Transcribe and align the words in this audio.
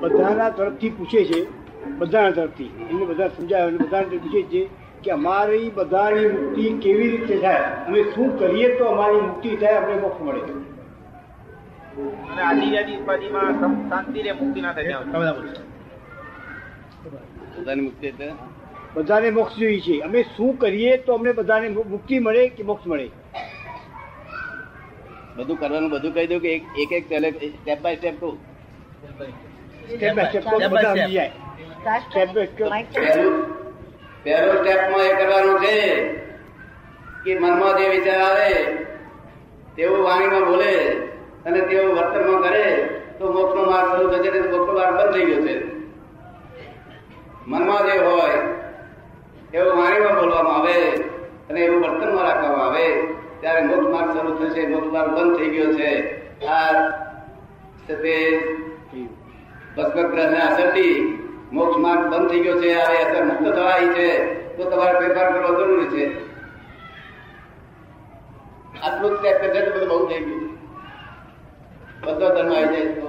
બધાના 0.00 0.50
તરફથી 0.50 0.90
પૂછે 0.90 1.20
છે 1.24 1.38
બધાના 2.00 2.30
તરફથી. 2.30 2.70
એમને 2.90 3.04
બધા 3.10 3.28
સમજાવે 3.36 3.68
અને 3.68 3.78
બધાના 3.84 4.08
તરફ 4.10 4.22
પૂછે 4.24 4.42
છે 4.52 4.62
કે 5.02 5.10
અમારી 5.10 5.68
બધાની 5.70 6.28
મુક્તિ 6.34 6.64
કેવી 6.82 7.10
રીતે 7.12 7.36
થાય? 7.44 7.62
અમે 7.86 8.00
શું 8.14 8.28
કરીએ 8.38 8.68
તો 8.78 8.84
અમારી 8.84 9.22
મુક્તિ 9.28 9.56
થાય? 9.56 9.76
અમને 9.82 9.96
મોક્ષ 10.04 10.20
મળે. 10.26 10.42
અને 12.30 12.42
આદિજાતિ 12.48 12.92
ઉપાધિમાં 13.02 13.52
શાંતિ 13.90 14.18
રે 14.26 14.32
મુક્તિ 14.40 14.60
ના 14.60 14.72
થાય 14.72 14.84
ત્યાં 17.64 17.84
મુક્તિ 17.84 18.06
એટલે? 18.06 18.28
બધાને 18.96 19.28
મોક્ષ 19.30 19.54
જોઈએ 19.60 19.80
છે. 19.80 19.96
અમે 20.00 20.20
શું 20.36 20.50
કરીએ 20.58 20.92
તો 21.06 21.10
અમને 21.14 21.30
બધાને 21.32 21.68
મુક્તિ 21.94 22.14
મળે 22.26 22.42
કે 22.48 22.62
મોક્ષ 22.62 22.86
મળે? 22.86 23.08
બધું 25.36 25.56
કરવાનું 25.60 25.90
બધું 25.90 26.12
કહી 26.14 26.26
દઉં 26.26 26.40
કે 26.40 26.48
એક 26.56 26.62
એક 26.84 26.90
એક 26.98 27.04
સ્ટેપ 27.60 27.78
બાય 27.82 27.96
સ્ટેપ 27.96 28.16
કહું? 28.20 28.36
સ્ટેપ 29.86 30.14
બાય 30.14 30.28
સ્ટેપ 30.28 30.44
તો 30.44 30.56
બધા 30.68 30.92
સમજી 30.92 31.14
જાય 31.14 32.00
સ્ટેપ 32.02 32.28
બાય 32.62 32.84
સ્ટેપ 32.86 33.56
પહેલો 34.24 34.54
સ્ટેપમાં 34.54 35.06
એ 35.06 35.12
કરવાનું 35.14 35.58
છે 35.60 35.76
કે 37.22 37.32
મનમાં 37.36 37.78
જે 37.78 37.86
વિચાર 37.90 38.20
આવે 38.20 38.50
તેવું 39.76 40.02
વાણીમાં 40.02 40.44
બોલે 40.44 40.74
અને 41.44 41.60
તેવું 41.62 41.92
વર્તનમાં 41.92 42.42
કરે 42.42 42.66
તો 43.18 43.24
મોક્ષનો 43.28 43.62
માર્ગ 43.64 43.88
શરૂ 43.90 44.10
થશે 44.12 44.40
મોક્ષનો 44.44 44.72
માર્ગ 44.74 44.94
બંધ 44.96 45.12
થઈ 45.14 45.26
ગયો 45.28 45.42
છે 45.46 45.54
મનમાં 47.46 47.86
જે 47.86 47.96
હોય 48.00 48.40
એવું 49.52 49.76
વાણીમાં 49.76 50.16
બોલવામાં 50.16 50.56
આવે 50.56 50.78
અને 51.48 51.58
એવું 51.60 51.82
વર્તનમાં 51.82 52.26
રાખવામાં 52.26 52.64
આવે 52.64 52.86
ત્યારે 53.40 53.62
મોક્ષ 53.64 53.90
માર્ગ 53.90 54.10
શરૂ 54.12 54.34
થશે 54.38 54.68
મોક્ષ 54.68 54.92
માર્ગ 54.92 55.10
બંધ 55.12 55.36
થઈ 55.36 55.50
ગયો 55.50 55.70
છે 55.74 55.90
આ 56.50 56.70
છે 57.84 58.22
તે 59.76 59.82
ભસ્મગ્રહને 59.82 60.40
અસરથી 60.40 61.18
મોક્ષ 61.52 61.78
માર્ગ 61.78 62.06
બંધ 62.06 62.30
થઈ 62.30 62.40
ગયો 62.40 62.60
છે 62.62 62.74
હવે 62.74 63.02
અસર 63.02 63.24
મુક્ત 63.24 63.56
થવાની 63.56 63.88
છે 63.88 64.34
તો 64.56 64.70
તમારે 64.70 64.98
ફેરફાર 64.98 65.32
કરવો 65.32 65.60
જરૂરી 65.60 65.86
છે. 65.86 66.26
આટલું 68.80 69.10
જ 69.10 69.22
કરશે 69.22 69.60
તો 69.60 69.76
બધું 69.76 69.88
બહુ 69.88 70.08
થઈ 70.08 70.20
ગયું. 70.20 70.58
બધો 72.04 72.28
ધર્મ 72.28 72.54
આવી 72.54 72.66
જાય. 72.66 72.86
તો. 72.86 73.08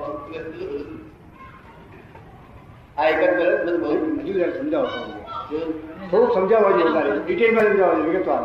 આ 2.98 3.04
એક 3.04 3.40
જ 3.40 3.66
બધું 3.66 3.80
બહુ. 3.80 3.94
હજુ 4.22 4.60
સમજાવો. 4.60 4.86
તમે. 4.86 6.34
સમજાવવા 6.34 6.72
જોઈએ 6.72 6.94
તારે. 6.94 7.20
ડિટેલમાં 7.20 7.66
સમજાવવા 7.66 7.94
જોઈએ 7.94 8.10
વિગતવાર. 8.10 8.44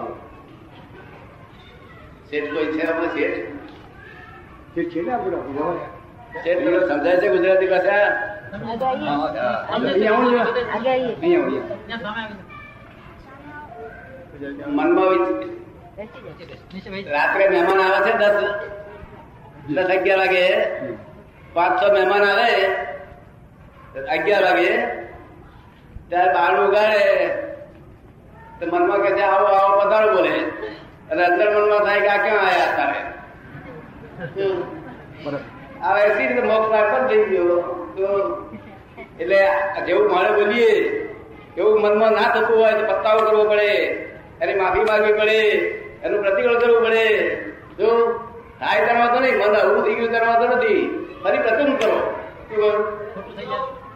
શેઠ 2.30 2.54
કોઈ 2.54 2.66
છે 2.66 2.86
આપણે 2.86 3.06
શેઠ? 3.06 4.90
છે 4.90 5.02
ને 5.02 5.12
આપણે 5.12 5.36
સમજાય 6.32 7.16
છે 7.16 7.28
ગુજરાતી 7.28 7.68
ભાષા. 7.68 8.06
મનમાં 14.66 15.18
રાત્રે 17.10 17.44
મહેમાન 17.48 17.80
આવે 17.80 18.00
છે 18.06 18.12
દસ 18.18 18.36
દસ 19.68 19.88
અગિયાર 19.90 20.18
વાગે. 20.18 20.44
પાંચ 21.54 21.74
છ 21.80 21.84
મહેમાન 21.92 22.24
આવે. 22.24 22.50
અગિયાર 24.16 24.44
વાગે. 24.44 24.70
ત્યારે 26.08 26.32
બારણું 26.32 26.68
ઉગાડે. 26.68 27.02
તો 28.60 28.64
મનમાં 28.66 29.00
કે 29.02 29.10
છે 29.10 29.22
આવો 29.22 29.46
આવો 29.46 29.72
પધારો 29.80 30.08
બોલે. 30.16 30.34
અને 31.10 31.22
અંદર 31.24 31.48
મનમાં 31.50 31.82
થાય 31.86 32.00
કે 32.00 32.08
આ 32.08 32.22
ક્યાં 32.22 32.46
આવ્યા 32.46 32.76
તારે 32.76 33.00
હવે 35.82 36.00
એસી 36.08 36.26
રીતે 36.28 36.42
મોક્ષ 36.48 36.70
માર્ગ 36.72 36.88
પણ 36.92 37.06
થઈ 37.10 37.24
ગયો. 37.30 37.56
તો 37.96 38.06
એટલે 39.20 39.40
જેવું 39.86 40.10
મારે 40.12 40.30
બોલીએ, 40.38 40.72
એવું 41.58 41.80
મનમાં 41.84 42.12
ના 42.18 42.32
થતું 42.34 42.56
હોય 42.58 42.74
તો 42.78 42.84
પસ્તાવો 42.90 43.20
કરવો 43.26 43.44
પડે, 43.50 43.70
એની 44.42 44.58
માફી 44.60 44.86
માંગવી 44.90 45.18
પડે, 45.20 45.38
એનું 46.04 46.22
પ્રતિક્રમણ 46.24 46.60
કરવું 46.62 46.82
પડે. 46.86 47.06
જો 47.78 47.88
થાય 48.60 48.80
ત્યારે 48.84 49.00
વાંધો 49.00 49.18
નહીં, 49.24 49.36
મન 49.40 49.56
અવરું 49.60 49.82
થઈ 49.86 49.96
ગયું 49.98 50.12
ત્યારે 50.14 50.46
નથી. 50.56 50.82
ફરી 51.22 51.42
પ્રતિમ 51.46 51.70
કરો. 51.80 51.96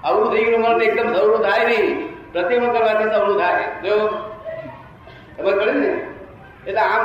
અવરું 0.08 0.28
થઈ 0.32 0.44
ગયું 0.46 0.62
મન 0.64 0.82
એકદમ 0.88 1.08
સવળું 1.14 1.42
થાય 1.46 1.64
નહીં. 1.70 1.88
પ્રતિક્રમણ 2.32 2.74
કરવાથી 2.74 3.10
સવળું 3.14 3.38
થાય. 3.42 3.66
જો 3.84 3.94
ખબર 5.36 5.54
પડે 5.60 5.74
ને? 5.82 5.90
એટલે 6.68 6.82
આમ 6.82 7.04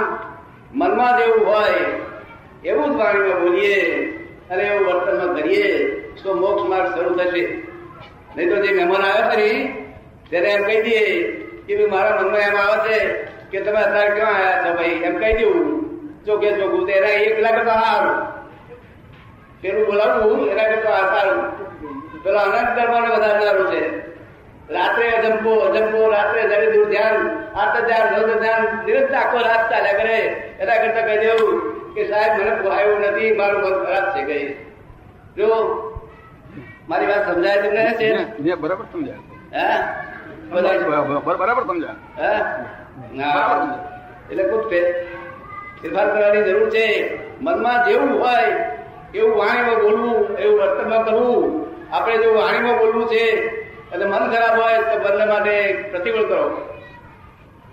મનમાં 0.80 1.14
જેવું 1.20 1.46
હોય, 1.52 1.86
એવું 2.70 2.90
જ 2.92 3.00
વાણીમાં 3.00 3.40
બોલીએ. 3.44 3.80
અને 4.52 4.64
એવું 4.64 4.84
વર્તનમાં 4.88 5.32
કરીએ 5.38 5.70
તો 6.24 6.30
મોક્ષ 6.34 6.66
માર્ગ 6.72 6.88
શરૂ 6.96 7.14
થશે. 7.20 7.44
નહીં 8.36 8.50
તો 8.52 8.58
જે 8.64 8.70
મહેમાન 8.78 9.04
આવ્યા 9.08 9.30
ખરી 9.32 9.58
ત્યારે 10.30 10.50
એમ 10.56 10.64
કહી 10.68 10.82
દઈએ 10.86 11.06
કે 11.68 11.88
મારા 11.94 12.20
મનમાં 12.22 12.44
એમ 12.50 12.58
આવે 12.64 12.78
છે 12.86 12.98
કે 13.52 13.58
તમે 13.66 13.80
અત્યારે 13.86 14.12
ક્યાં 14.18 14.36
આવ્યા 14.36 14.62
છો 14.64 14.72
ભાઈ? 14.78 14.98
એમ 15.08 15.16
કહી 15.22 15.34
દેવું 15.40 15.68
ચોકે 16.26 16.48
ચોખ્ખું 16.60 16.84
તો 16.88 16.92
એના 17.00 17.16
એક 17.26 17.40
લાખ 17.46 17.60
તો 17.60 17.74
સારું 17.84 18.18
પેલું 19.62 19.84
બોલાવવું 19.90 20.42
એના 20.54 20.70
કરતા 20.72 21.04
સારું 21.14 21.42
પેલો 22.24 22.40
અનંત 22.46 22.78
વધારે 23.16 23.42
સારું 23.46 23.68
છે. 23.74 23.82
રાત્રે 24.76 25.08
અજંપો 25.18 25.52
અજંપો 25.68 26.00
રાત્રે 26.14 26.42
ધ્યાન 26.50 26.71
આઠ 27.56 27.86
ધ્યાન 27.86 28.22
નવ 28.22 28.40
ધ્યાન 28.40 28.86
નિરંતર 28.86 29.16
આખો 29.16 29.38
રાત 29.38 29.72
ચાલ્યા 29.72 29.94
કરે. 29.94 30.18
એના 30.60 30.76
કરતા 30.76 31.02
કહી 31.02 31.18
દેવું 31.18 31.72
કે 31.94 32.08
સાહેબ 32.08 32.42
મને 32.42 32.62
પોહાયું 32.62 33.02
નથી 33.02 33.32
મારું 33.32 33.62
મન 33.62 33.84
ખરાબ 33.84 34.18
છે 34.18 34.24
કઈ 34.26 34.54
જો 35.38 35.48
મારી 36.90 37.06
વાત 37.06 37.36
સમજાય 37.36 37.62
તમને 37.62 37.96
છે? 38.00 38.14
ને 38.14 38.56
બરાબર 38.56 38.86
સમજાય. 38.86 39.16
બરાબર 41.34 41.64
સમજાય. 41.64 41.96
એટલે 44.32 44.44
ફેર- 44.44 44.94
ફેરફાર 45.82 46.16
કરવાની 46.16 46.44
જરૂર 46.44 46.70
છે. 46.70 47.20
મનમાં 47.42 47.86
જેવું 47.86 48.20
હોય 48.20 48.72
એવું 49.16 49.38
વાણીમાં 49.38 49.82
બોલવું 49.82 50.38
એવું 50.38 50.60
વર્તનમાં 50.60 51.06
કરવું. 51.06 51.68
આપણે 51.96 52.18
જો 52.18 52.34
વાણીમાં 52.34 52.78
બોલવું 52.78 53.08
છે 53.08 53.24
એટલે 53.92 54.06
મન 54.06 54.32
ખરાબ 54.32 54.60
હોય 54.60 54.78
તો 54.78 55.00
બંને 55.00 55.26
માટે 55.26 55.74
પ્રતિકૂળ 55.92 56.24
કરો. 56.24 56.71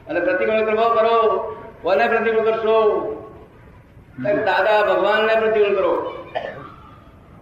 અને 0.09 0.21
પ્રતિકૂળ 0.21 0.65
કરવો 0.65 0.89
કરો 0.95 1.39
કોને 1.83 2.09
પ્રતિકૂળ 2.09 2.45
કરશો? 2.45 2.79
દાદા 4.23 4.63
દાદા 4.63 4.95
ભગવાનને 4.95 5.35
પ્રતિકૂળ 5.41 5.75
કરો. 5.75 6.15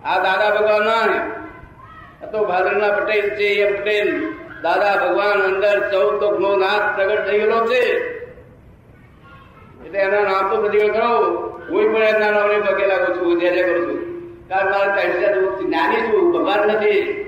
આ 0.05 0.19
દાદા 0.19 0.55
ભગવાન 0.55 0.85
ના 0.85 2.27
તો 2.27 2.45
ભાદરના 2.45 2.91
પટેલ 2.91 3.31
છે 3.31 3.45
એ 3.45 3.81
પટેલ. 3.81 4.33
દાદા 4.63 5.07
ભગવાન 5.07 5.43
અંદર 5.43 5.91
ચૌદ 5.91 6.41
નો 6.41 6.57
નાથ 6.57 6.97
પ્રગટ 6.97 7.27
થઈ 7.27 7.39
ગયેલો 7.39 7.67
છે. 7.67 7.83
એટલે 9.87 9.99
એના 9.99 10.21
નામ 10.21 10.51
તો 10.51 10.63
પ્રતિકૂળ 10.63 10.93
કરો. 10.93 11.11
હું 11.71 11.95
પણ 11.95 12.03
એના 12.03 12.31
નામને 12.31 12.59
પગે 12.59 12.87
લાગુ 12.87 13.13
છું 13.13 13.41
જે 13.41 13.63
કરું 13.63 13.87
છું. 13.87 14.01
કારણ 14.49 14.71
મારે 14.71 15.03
કહેશે 15.03 15.33
જ્ઞાની 15.65 15.97
છું 15.97 16.33
ભગવાન 16.33 16.69
નથી. 16.69 17.25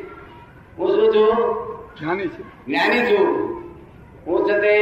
હું 0.79 0.89
શું 0.89 1.15
છું? 1.15 1.35
જ્ઞાની 2.01 2.29
છું. 2.29 2.67
જ્ઞાની 2.67 2.99
છું. 2.99 3.59
હું 4.29 4.41
છે 4.49 4.57
તે 4.65 4.75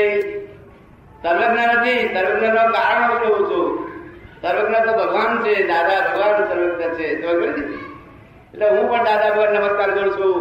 સર્વજ્ઞ 1.23 1.61
નથી 1.73 1.99
સર્વજ્ઞ 2.15 2.49
નો 2.57 2.65
કારણ 2.77 3.19
કેવું 3.21 3.43
છું. 3.51 3.67
સર્વજ્ઞ 4.43 4.79
તો 4.87 4.93
ભગવાન 5.01 5.33
છે 5.45 5.55
દાદા 5.67 6.01
ભગવાન 6.07 6.49
સર્વજ્ઞ 6.49 6.87
છે. 6.95 7.07
એટલે 8.55 8.67
હું 8.69 8.91
પણ 8.91 9.05
દાદા 9.05 9.31
ભગવાન 9.31 9.53
નમસ્કાર 9.55 9.91
કરું 9.91 10.13
છું. 10.19 10.37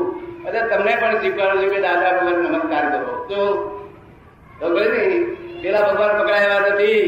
એટલે 0.47 0.61
તમને 0.71 0.95
પણ 1.01 1.21
શીખવાડું 1.21 1.61
છું 1.61 1.69
કે 1.75 1.81
દાદા 1.81 2.11
ભગવાન 2.17 2.43
નમસ્કાર 2.43 2.85
કરો. 2.93 3.13
તો 3.29 3.39
પેલા 5.61 5.85
ભગવાન 5.87 6.17
પકડાયા 6.19 6.59
નથી. 6.69 6.99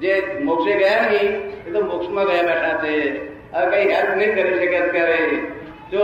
જે 0.00 0.12
મોક્ષે 0.42 0.72
ગયા 0.78 1.02
નહીં 1.10 1.28
એ 1.66 1.70
તો 1.72 1.80
મોક્ષમાં 1.80 2.24
ગયા 2.24 2.42
બેઠા 2.42 2.74
છે. 2.84 2.94
હવે 3.52 3.66
કઈ 3.70 3.92
હેલ્પ 3.92 4.16
નહીં 4.16 4.34
કરી 4.34 4.54
શકે 4.54 4.78
અત્યારે. 4.78 5.28
જો 5.92 6.02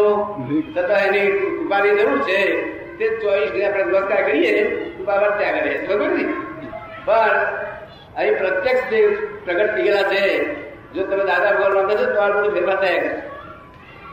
છતાં 0.76 1.00
એની 1.06 1.26
કૃપાની 1.56 1.90
જરૂર 1.90 2.18
છે. 2.28 2.40
તે 2.98 3.08
ચોવીસ 3.08 3.64
આપણે 3.64 3.84
નમસ્કાર 3.84 4.22
કરીએ. 4.26 4.54
કૃપા 5.10 5.22
વર્ત્યા 5.22 5.52
કરે 5.52 5.72
બરોબર 5.86 6.10
ને? 6.16 6.24
પણ 7.06 7.36
અહીં 8.16 8.38
પ્રત્યક્ષ 8.38 8.90
જે 8.90 9.00
પ્રગટ 9.44 9.70
થઈ 9.74 9.82
ગયેલા 9.82 10.02
છે, 10.02 10.22
જો 10.94 11.02
તમે 11.02 11.24
દાદા 11.24 11.52
ભગવાન 11.52 11.74
માંગો 11.74 11.94
છો, 11.94 12.04
તો 12.04 12.12
તમારું 12.14 12.42
બધું 12.42 12.54
ફેરફાર 12.54 12.78
થયા 12.82 12.98
કરે 12.98 13.12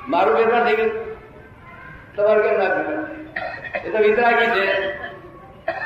મારું 0.07 0.37
ફેરફાર 0.37 0.63
થઈ 0.65 0.75
ગયું. 0.75 0.91
તમારું 2.15 2.43
કેમ 2.43 2.55
ના 2.57 2.71
ફેરફાર? 2.75 2.99
એ 3.85 3.89
તો 3.89 3.97
વિતરાગી 4.05 4.49
છે. 4.55 4.65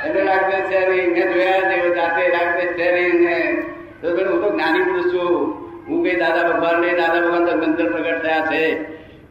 એને 0.05 0.21
રાખતે 0.29 0.57
છે 0.69 0.79
નહીં 0.89 1.09
જોયા 1.33 1.61
છે 1.69 1.77
જાતે 1.95 2.21
રાખતે 2.35 2.85
નહીં 2.95 3.15
ને 3.25 3.37
તો 4.01 4.07
હું 4.07 4.41
તો 4.43 4.49
જ્ઞાની 4.49 4.83
પુરુષ 4.83 5.09
છું. 5.13 5.35
હું 5.87 6.03
કઈ 6.03 6.17
દાદા 6.23 6.47
ભગવાન 6.49 6.81
નહીં 6.81 6.95
દાદા 6.95 7.21
ભગવાન 7.21 7.45
તો 7.45 7.53
મંત્ર 7.57 7.87
પ્રગટ 7.93 8.23
થયા 8.23 8.47
છે. 8.51 8.63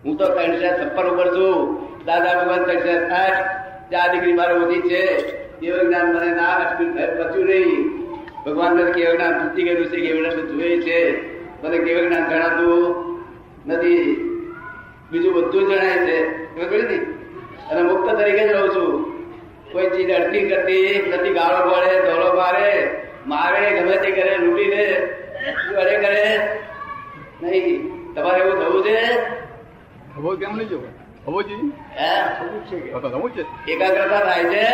હું 0.05 0.17
તો 0.17 0.26
ત્રણસો 0.35 0.69
છપ્પન 0.79 1.06
ઉપર 1.12 1.29
છું. 1.37 1.59
દાદા 2.06 2.35
ભગવાન 2.38 2.62
ત્રણસો 2.65 2.94
સાઠ 3.09 3.41
ચાર 3.93 4.09
આ 4.09 4.12
દીકરી 4.12 4.33
મારે 4.33 4.55
ઓછી 4.55 4.83
છે 4.91 5.03
કેવું 5.61 5.87
જ્ઞાન 5.87 6.15
મને 6.15 6.35
ના 6.35 6.77
પચ્યું 7.19 7.47
નહીં. 7.47 8.01
ભગવાન 8.47 8.73
મને 8.73 8.93
કેવું 8.93 9.17
જ્ઞાન 9.17 9.33
તૂટી 9.33 9.62
ગયેલું 9.62 9.87
છે 9.87 10.01
કેવું 10.01 10.23
જ્ઞાન 10.23 10.47
જોઈએ 10.47 10.81
છે. 10.81 11.31
મને 11.62 11.79
કેવું 11.79 12.09
જ્ઞાન 12.09 12.31
જણાતું 12.31 12.95
નથી. 13.67 14.27
બીજું 15.11 15.35
બધું 15.35 15.67
જણાય 15.67 16.07
છે. 16.07 16.19
ખબર 16.45 16.91
ને 16.91 16.97
અને 17.71 17.83
મુક્ત 17.83 18.15
તરીકે 18.15 18.49
જ 18.49 18.53
રહું 18.53 18.69
છું. 18.69 19.11
કોઈ 19.73 19.87
ચીજ 19.87 20.11
અડકી 20.11 20.49
કરતી 20.49 21.05
નથી 21.09 21.31
ગાળો 21.31 21.71
પડે, 21.71 22.01
ધોળો 22.01 22.35
મારે 22.35 23.03
મારે 23.27 23.81
ગમે 23.81 23.97
તે 23.97 24.11
કરે 24.11 24.37
લૂંટી 24.37 24.65
લે 24.65 24.97
અરે 25.77 25.97
કરે? 25.97 26.49
નહીં. 27.43 27.91
તમારે 28.15 28.41
એવું 28.41 28.59
થવું 28.61 28.85
છે? 28.85 28.97
કેમ 30.37 30.57
નહીં 30.57 30.69
જવો? 30.69 31.00
હવો 31.26 31.43
જી 31.43 31.72
હે? 31.96 32.11
થવું 32.37 32.61
છે 32.69 32.76
કે 32.81 32.88
તો 32.94 33.08
થવું 33.08 33.31
છે. 33.31 33.43
એકાગ્રતા 33.69 34.20
થાય 34.20 34.44
છે? 34.44 34.64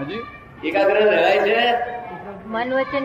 હજી. 0.00 0.22
એકાગ્ર 0.64 0.94
રહેવાય 0.96 1.40
છે? 1.40 1.58
મન 2.46 2.68
વચન 2.74 3.04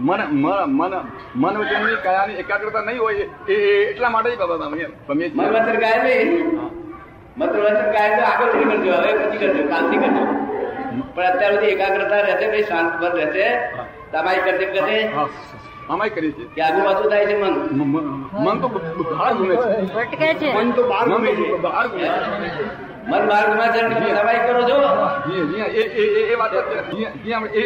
મન 0.00 0.20
મન 0.38 0.60
મન 0.78 0.94
મન 1.34 1.54
કાયાની 2.04 2.36
એકાગ્રતા 2.36 2.82
નહીં 2.82 3.00
હોય 3.00 3.24
એ 3.48 3.54
એટલા 3.90 4.10
માટે 4.10 4.30
જ 4.30 4.38
બાબા 4.38 4.66
અમે 4.66 4.84
મન 5.08 5.48
વચન 5.54 5.78
કાય 5.80 5.98
નહીં 6.04 6.30
મત્ર 7.36 7.58
વચન 7.66 7.88
કાય 7.94 8.10
તો 8.16 8.22
આગળથી 8.24 8.66
કરજો 8.70 8.92
હવે 8.94 9.10
પછી 9.20 9.38
કરજો 9.42 9.62
કાલથી 9.68 9.98
કરજો. 9.98 10.22
પણ 11.14 11.26
અત્યાર 11.26 11.54
સુધી 11.54 11.72
એકાગ્રતા 11.74 12.20
રહેશે 12.22 12.46
ભાઈ 12.48 12.68
શાંત 12.70 12.92
મન 13.02 13.12
રહેશે. 13.12 13.46
તમારી 14.12 14.44
કરતે 14.44 14.66
કરતે 14.66 14.96
હા 15.88 15.94
આમાંય 15.94 16.10
કરીએ 16.10 16.32
છીએ 16.32 16.48
કે 16.54 16.62
આગુ 16.62 16.84
પાછું 16.84 17.10
થાય 17.10 17.26
છે 17.26 17.42
મન. 17.42 17.68
મન 18.32 18.60
તો 18.60 18.68
બહાર 18.68 19.34
ઘૂમે 19.34 19.56
છે. 19.56 19.94
ભટકે 19.94 20.34
છે. 20.34 20.54
મન 20.54 20.70
તો 20.70 20.88
બહાર 20.88 21.08
મન 21.08 21.14
ઘૂમે 21.14 21.32
છે. 21.32 21.56
બહાર 21.56 21.88
ઘૂમે 21.88 22.48
છે. 22.48 22.88
મન 23.06 23.28
માર્ગમાં 23.28 23.72
છે 23.72 23.82
ને 23.82 23.94
તમે 23.94 24.12
દબાઈ 24.12 24.38
કરો 24.48 24.62
છો? 24.62 24.78
જી 25.30 25.46
જી 25.46 25.60
એ 25.60 25.82
એ 25.82 26.02
એ- 26.02 26.32
એ 26.32 26.34
વાત 26.34 26.54
જ 26.54 26.56
જી 26.96 27.04
જી 27.04 27.32
અમે 27.32 27.48
એ 27.48 27.60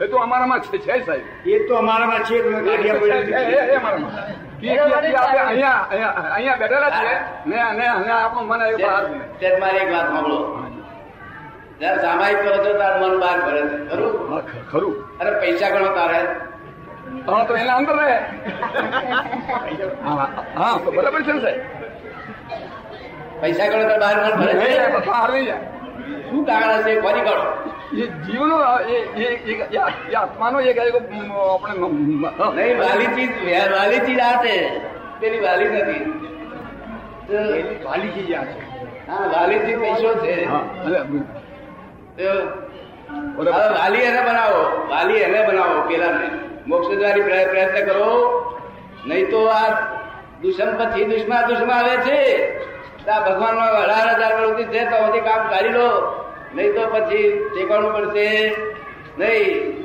એ- 0.00 0.06
તો 0.06 0.16
અમારામાં 0.16 0.60
છે 0.60 0.78
છે 0.78 1.06
સાહેબ. 1.06 1.48
એ 1.48 1.68
તો 1.68 1.74
અમારામાં 1.74 2.18
છે 2.18 2.36
એ- 2.36 2.98
પડ્યા 3.00 3.16
એ- 3.40 3.72
એ 3.72 3.74
અમારામાં. 3.74 5.46
અહીંયા 5.46 5.72
અહીંયા 6.34 6.56
બેઠેલા 6.56 6.90
છીએ. 6.90 7.18
ને 7.46 7.62
અને 7.62 7.86
આપણું 8.12 8.48
મન 8.48 8.58
બહાર 8.58 9.06
ઘૂમે. 9.06 9.58
મારી 9.58 9.76
એક 9.76 9.92
વાત 9.92 10.06
સાંભળો. 10.06 10.64
જયારે 11.80 12.02
સામાયિક 12.02 12.38
કરો 12.38 12.56
છો 12.56 12.78
તાર 12.78 13.00
મન 13.00 13.20
બહાર 13.20 13.40
ભરે 13.40 13.60
છે. 13.60 13.88
ખરું? 13.88 14.42
ખરું. 14.70 15.18
અરે 15.18 15.40
પૈસા 15.40 15.68
ગણો 15.68 15.94
તારે. 15.94 16.49
હા 17.26 17.42
તો 17.44 17.52
એના 17.56 17.76
અંદર 17.80 17.94
રહે. 17.98 18.16
હા 20.54 20.72
બરાબર 20.86 21.22
છે 21.26 21.32
ને 21.34 21.52
પૈસા 23.40 23.68
ગણો 23.70 23.84
બહાર 24.02 24.16
બહાર 25.06 25.28
નહીં 25.32 25.46
જાય 25.46 25.58
શું 26.28 26.42
કારણ 26.46 26.78
હશે? 26.78 26.92
ફરી 27.04 27.22
કરો 27.26 27.44
એ 27.92 28.04
જીવનો 28.24 28.56
એ 28.88 28.96
આત્માનો 30.16 30.58
એક 30.62 30.78
આપણે 30.78 30.94
નહીં 32.56 32.76
વાલી 32.78 33.10
ચીજ 33.16 33.30
વાલી 33.72 34.00
ચીજ 34.06 34.20
આ 34.20 34.36
છે. 34.42 34.54
તેની 35.20 35.40
વાલી 35.40 35.68
નથી. 35.72 36.02
વાલી 37.84 38.10
ચીજ 38.14 38.30
આ 38.34 38.44
છે. 38.44 38.58
હા 39.08 39.24
વાલી 39.34 39.60
ચીજ 39.64 39.78
પૈસો 39.82 40.10
છે. 40.22 40.34
વાલી 43.74 44.04
એને 44.04 44.20
બનાવો. 44.28 44.62
વાલી 44.90 45.22
એને 45.22 45.40
બનાવો 45.48 45.76
પેલા 45.88 46.12
મોક્ષ 46.70 46.98
દ્વારી 46.98 47.20
પ્રય- 47.20 47.44
પ્રયત્ન 47.44 47.86
કરો. 47.86 48.44
નહીં 49.06 49.30
તો 49.30 49.44
આ 49.44 49.68
દુશ્મન 50.42 50.76
પછી 50.76 51.04
દુશ્મન 51.04 51.46
દુશ્મન 51.48 51.70
આવે 51.70 51.96
છે. 51.96 52.56
આ 53.10 53.20
ભગવાન 53.20 53.56
અઢાર 53.56 54.08
હજાર 54.08 54.36
પ્રવૃત્તિ 54.36 54.64
છે, 54.64 54.84
તો 54.84 54.96
હજી 54.96 55.20
કામ 55.20 55.48
કાઢી 55.48 55.68
લો. 55.68 56.14
નહીં 56.54 56.74
તો 56.74 56.86
પછી 56.86 57.44
ઠેકાણું 57.54 57.94
પડશે. 57.94 58.56
નહીં. 59.18 59.76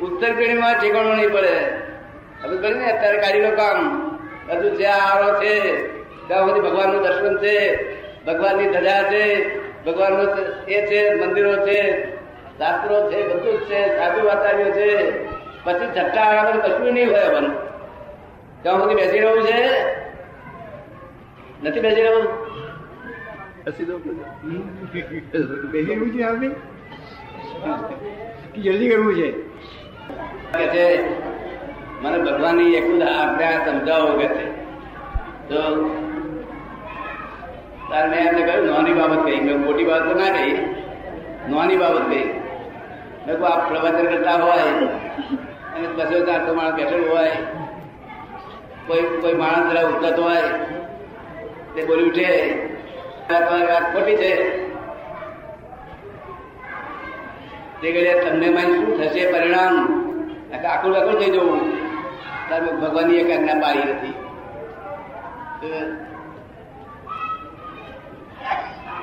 ઉત્તર 0.00 0.32
પેઢીમાં 0.32 0.74
ઠેકાણું 0.74 1.16
નહીં 1.16 1.32
પડે. 1.32 1.56
હવે 2.42 2.56
કરી 2.56 2.74
ને 2.74 2.92
અત્યારે 2.92 3.18
કાઢી 3.18 3.40
લો 3.40 3.50
કામ. 3.50 4.10
હજુ 4.50 4.68
જે 4.68 4.86
આરો 4.86 5.44
છે, 5.44 5.60
ત્યાં 6.28 6.48
સુધી 6.48 6.60
ભગવાનનું 6.60 7.02
દર્શન 7.02 7.38
છે. 7.38 7.76
ભગવાનની 8.24 8.68
ધજા 8.68 9.02
છે. 9.02 9.56
ભગવાનનું 9.84 10.28
એ 10.68 10.86
છે, 10.86 11.14
મંદિરો 11.14 11.56
છે 11.56 12.10
શાસ્ત્રો 12.58 13.10
છે, 13.10 13.28
બધું 13.28 13.60
જ 13.60 13.64
છે 13.64 13.98
સાધુ 13.98 14.26
વાતારીઓ 14.26 14.70
છે. 14.70 15.26
પછી 15.66 15.88
છઠ્ઠા 15.94 16.26
આગળ 16.40 16.58
કશું 16.64 16.92
નહીં 16.94 17.08
હોય 17.12 17.28
બન 17.34 17.46
ત્યાં 18.62 18.80
સુધી 18.80 18.98
બેસી 18.98 19.20
રહ્યું 19.22 19.42
છે? 19.48 19.60
નથી 21.62 21.80
બેસી 21.80 22.02
રહ્યું. 22.02 22.26
બેસી 23.64 23.84
છે 26.14 26.22
આપણે? 26.22 26.48
જલ્દી 28.64 28.90
કરવું 28.90 29.14
છે? 29.14 29.28
મને 32.02 32.18
ભગવાનની 32.18 32.74
એક 32.78 32.86
આજ્ઞા 33.02 33.64
સમજાવો 33.66 34.10
કે 34.20 34.28
છે. 34.36 34.44
તો 35.48 35.58
તારે 37.90 38.06
મેં 38.12 38.20
એમને 38.28 38.42
કહ્યું 38.46 38.66
નોની 38.66 38.94
બાબત 39.00 39.20
કહી. 39.24 39.40
મેં 39.40 39.56
મોટી 39.64 39.88
બાબત 39.90 40.16
ના 40.16 40.30
કહી. 40.36 40.54
નોની 41.50 41.76
બાબત 41.76 42.04
કહી. 42.10 42.26
મેં 43.26 43.36
આપ 43.52 43.62
પ્રવચન 43.68 44.06
કરતા 44.12 44.38
હોય 44.44 44.70
અને 45.76 45.88
બસો 45.88 46.26
ચારસો 46.26 46.54
માણસ 46.54 46.74
બેઠેલું 46.74 47.10
હોય. 47.10 47.30
કોઈ 48.86 49.02
કોઈ 49.02 49.34
માણસ 49.34 49.72
જરા 49.72 49.88
ઉતરતો 49.88 50.22
હોય. 50.22 50.42
તે 51.74 51.84
બોલી 51.84 52.04
ઉઠે. 52.04 52.54
તમારી 53.28 53.66
વાત 53.66 53.92
ખોટી 53.92 54.16
છે. 54.16 54.66
તે 57.80 57.90
ઘડીએ 57.92 58.24
તમને 58.24 58.50
માં 58.50 58.62
શું 58.62 58.98
થશે 58.98 59.32
પરિણામ? 59.32 59.74
આખા 60.54 60.68
આખું 60.68 61.20
થઈ 61.20 61.30
જવું. 61.30 61.60
તારે 62.50 62.72
ભગવાનની 62.72 63.16
એક 63.16 63.30
આજ્ઞા 63.30 63.54
પાડી 63.54 63.78
નથી. 63.78 64.14
તો 65.60 65.66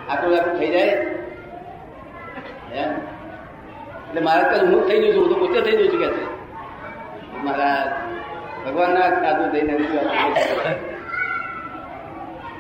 આખું 0.10 0.32
લાખું 0.32 0.60
થઈ 0.60 0.68
જાય? 0.68 0.88
એટલે 4.10 4.22
મારે 4.22 4.44
તો 4.44 4.66
હું 4.66 4.88
થઈ 4.88 5.02
જઉં 5.02 5.16
છું, 5.16 5.22
હું 5.22 5.30
તો 5.30 5.46
પોતે 5.46 5.62
થઈ 5.62 5.78
જઉં 5.78 5.94
છું, 5.94 6.00
કે 6.00 6.08
છે. 6.08 6.33
મારા 7.46 7.80
ભગવાનના 8.66 9.10
સાધુ 9.22 9.46
થઈને 9.54 9.74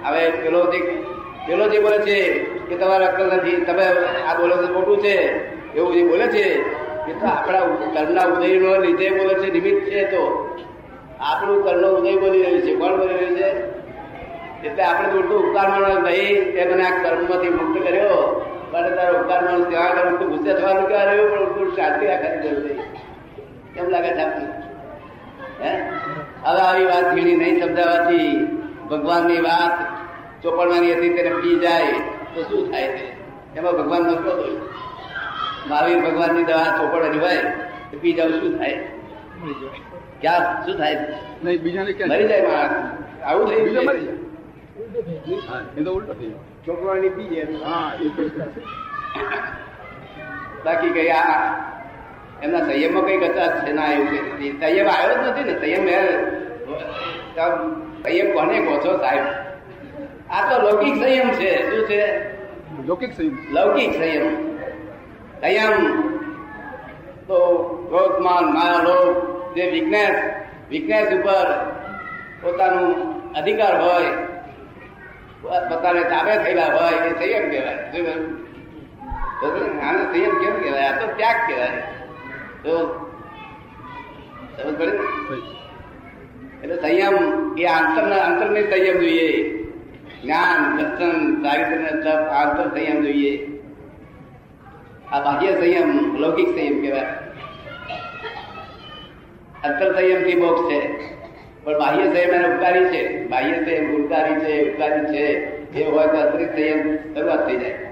હવે 0.03 0.24
પેલો 0.41 0.62
જે 0.71 0.80
પેલો 1.47 1.65
જે 1.71 1.77
બોલે 1.80 2.00
છે 2.07 2.18
કે 2.68 2.75
તમારે 2.75 3.06
અક્કલ 3.06 3.27
નથી, 3.35 3.63
તમે 3.68 3.85
આ 4.30 4.33
બોલો 4.39 4.56
છો 4.62 4.68
ખોટું 4.75 4.97
છે, 5.03 5.15
એવું 5.75 5.94
જે 5.94 6.01
બોલે 6.03 6.27
છે 6.27 6.45
તો 7.19 7.25
આપણા 7.27 7.63
કર્ણના 7.94 8.25
ઉદયનો 8.31 8.69
લીધે 8.83 9.07
બોલે 9.09 9.33
છે, 9.41 9.47
નિમિત્ત 9.51 9.83
છે 9.89 10.03
તો. 10.12 10.24
આપણું 11.19 11.63
કર્ણ 11.65 11.85
ઉદય 12.00 12.13
બોલી 12.15 12.44
રહ્યું 12.44 12.62
છે, 12.62 12.74
કોણ 12.75 12.94
બોલી 12.97 13.18
રહ્યું 13.18 13.38
છે? 13.38 13.50
એટલે 14.68 14.83
આપણે 14.83 15.07
દોડતું 15.13 15.39
ઉપકાર 15.44 15.68
માનો 15.69 16.00
નહીં 16.07 16.54
તે 16.54 16.61
મને 16.66 16.83
આ 16.87 16.95
કર્મમાંથી 17.04 17.49
મુક્ત 17.49 17.75
કર્યો, 17.85 18.18
પણ 18.71 18.95
તારો 18.97 19.13
ઉપકાર 19.19 19.42
માનો 19.45 19.66
ત્યાં 19.66 19.87
આગળ 19.90 20.25
ગુસ્સે 20.31 20.52
થવાનું 20.54 20.87
ક્યાં 20.87 21.06
રહ્યું? 21.06 21.30
પણ 21.56 21.75
શાંતિ 21.75 22.06
રાખવાની 22.06 22.42
જરૂર 22.44 22.63
નહીં. 22.66 22.80
કેમ 23.73 23.85
લાગે 23.90 24.11
છે 24.18 24.21
આપને? 24.21 24.45
હે 24.45 24.62
હવે 25.60 26.62
આવી 26.62 26.88
વાત 26.92 27.07
ઘીણી 27.16 27.36
નહીં 27.36 27.62
સમજાવવાથી 27.62 28.30
ભગવાનની 28.92 29.42
વાત 29.42 29.76
ચોપડવાની 30.44 30.94
હતી 30.94 31.14
તેને 31.18 31.31
પી 31.42 31.57
જાય 31.60 31.94
તો 32.36 32.40
શું 32.44 32.72
થાય 32.72 32.88
છે? 32.88 33.06
એમાં 33.56 33.74
ભગવાન 33.74 34.04
નો 34.04 34.16
ક્રોધ 34.16 34.42
હોય 34.42 34.57
મહાવીર 35.69 36.00
ભગવાનની 36.06 36.44
દવા 36.44 36.69
ચોપડવાની 36.80 37.22
હોય 37.26 37.44
તો 37.92 37.95
પી 38.02 38.14
જાવ 38.14 38.30
શું 38.42 38.54
થાય? 38.57 38.78
ક્યાં 40.22 40.44
શું 40.66 40.76
થાય? 40.78 40.98
નહીં 41.44 41.62
બીજાને 41.64 41.92
મરી 42.12 42.28
જાય 42.28 42.44
માણસ. 42.48 42.76
આવું 43.26 43.45
થઈ 43.50 43.62
બીજા 43.62 43.86
મરી 43.90 44.06
જાય. 44.06 44.18
એ 45.78 45.83
તો 45.83 45.92
ઉલટો 45.94 46.14
થઈ 46.14 46.33
ચોપડવાની 46.66 47.10
પી 47.10 47.30
જાય. 47.31 47.45
હા 47.66 47.90
એ 48.02 48.06
બાકી 50.66 51.10
આ 51.12 51.38
એમના 52.44 52.59
સંયમમાં 52.59 53.04
કંઈક 53.04 53.23
હતા 53.23 53.47
છે 53.47 53.73
ના 53.73 53.85
એવું 53.92 54.07
છે. 54.07 54.59
સંયમ 54.59 54.88
આવ્યો 54.88 55.16
જ 55.16 55.28
નથી 55.28 55.44
ને 55.44 55.59
સંયમ 55.59 55.88
એ 55.88 56.02
સંયમ 58.04 58.33
કોને 58.33 58.59
કહો 58.59 58.76
છો 58.78 58.97
સાહેબ? 58.97 59.23
આ 60.30 60.42
તો 60.50 60.56
લૌકિક 60.62 60.95
સંયમ 60.95 61.30
છે 61.30 61.69
શું 61.69 61.88
છે? 61.90 62.30
લૌકિક 62.88 63.14
સંયમ. 63.18 63.38
લૌકિક 63.52 63.94
સંયમ. 63.94 64.57
સંયમ. 65.42 66.02
તો 67.28 67.38
ક્રોધમાન 67.90 68.54
માયા 68.54 68.83
લોભ 68.83 69.18
જે 69.56 69.71
વીકનેસ 69.71 70.16
વીકનેસ 70.69 71.07
ઉપર 71.14 71.47
પોતાનું 72.42 72.90
અધિકાર 73.33 73.81
હોય 73.81 74.06
પોતાને 75.42 76.04
તાબે 76.04 76.35
થયેલા 76.44 76.66
હોય 76.66 76.94
એ 76.94 77.12
સંયમ 77.19 77.52
કહેવાય. 77.52 77.78
આને 79.90 80.04
સંયમ 80.14 80.33
કેમ 80.44 80.64
કહેવાય? 80.64 80.83
આ 80.83 81.00
તો 81.00 81.07
ત્યાગ 81.07 81.35
કહેવાય. 81.47 81.83
સમજ 84.55 84.73
પડી 84.73 84.91
ને? 84.91 85.07
એટલે 86.63 86.77
સંયમ 86.83 87.15
એ 87.57 87.65
આંતરના 87.67 88.21
અંતરની 88.27 88.65
સંયમ 88.65 88.97
જોઈએ 88.99 89.27
જ્ઞાન 90.19 90.61
દર્શન 90.77 91.17
ચારિત્ર 91.43 91.79
ને 91.79 91.91
તપ 91.97 92.21
આંતર 92.33 92.67
સંયમ 92.69 92.99
જોઈએ 93.03 93.33
આ 95.09 95.19
બાહ્ય 95.19 95.51
સંયમ 95.57 95.89
લૌકિક 96.17 96.49
સંયમ 96.49 96.75
કહેવાય 96.79 97.11
અંતર 99.63 99.89
સંયમથી 99.91 100.37
મોક્ષ 100.37 100.67
છે 100.69 100.79
પણ 101.63 101.79
બાહ્ય 101.79 102.05
સંયમ 102.07 102.31
એને 102.33 102.47
ઉપકારી 102.49 102.89
છે 102.91 103.01
બાહ્ય 103.29 103.57
સંયમ 103.59 103.85
ગુણકારી 103.91 104.37
છે 104.41 104.53
ઉપકારી 104.63 105.05
છે 105.11 105.25
એ 105.75 105.81
હોય 105.87 106.07
તો 106.07 106.17
અતિરિક્ત 106.21 106.55
સંયમ 106.55 106.81
શરૂઆત 107.09 107.43
થઈ 107.47 107.59
જાય 107.59 107.82